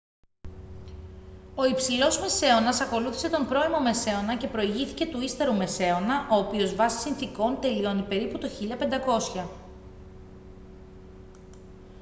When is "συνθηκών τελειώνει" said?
6.99-8.03